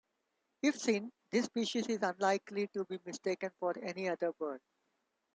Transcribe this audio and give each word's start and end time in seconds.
If 0.63 0.79
seen, 0.79 1.11
this 1.29 1.45
species 1.45 1.85
is 1.85 2.01
unlikely 2.01 2.69
to 2.69 2.85
be 2.85 2.97
mistaken 3.05 3.51
for 3.59 3.77
any 3.77 4.09
other 4.09 4.31
bird. 4.33 4.59